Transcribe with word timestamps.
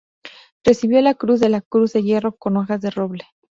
Recibió 0.63 0.99
la 1.03 1.13
Cruz 1.13 1.39
de 1.39 1.49
la 1.49 1.61
Cruz 1.61 1.93
de 1.93 2.01
Hierro 2.01 2.35
con 2.35 2.57
Hojas 2.57 2.81
de 2.81 2.89
Roble. 2.89 3.25